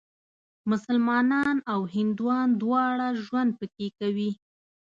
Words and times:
مسلمانان 0.69 1.57
او 1.73 1.81
هندوان 1.93 2.47
دواړه 2.61 3.07
ژوند 3.25 3.51
پکې 3.59 3.87
کوي. 3.99 4.31